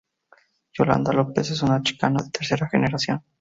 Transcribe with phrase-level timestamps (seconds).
[0.79, 3.23] Yolanda López es una chicana de tercera generación.